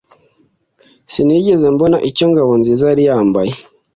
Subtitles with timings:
[1.11, 3.53] Sinigeze mbona icyo Ngabonziza yari yambaye